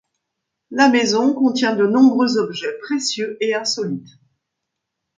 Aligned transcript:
La 0.71 0.89
maison 0.89 1.31
contient 1.31 1.75
de 1.75 1.85
nombreux 1.85 2.39
objets 2.39 2.75
précieux 2.79 3.37
et 3.39 3.53
insolites. 3.53 4.17